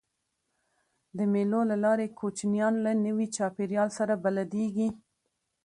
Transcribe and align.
د 1.17 1.19
مېلو 1.33 1.61
له 1.71 1.77
لاري 1.83 2.07
کوچنيان 2.19 2.73
له 2.85 2.91
نوي 3.05 3.27
چاپېریال 3.35 3.89
سره 3.99 4.13
بلديږي. 4.23 4.87